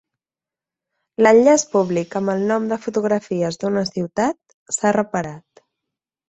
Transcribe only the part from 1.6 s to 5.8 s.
públic amb el nom de "Fotografies d'una ciutat" s'ha reparat.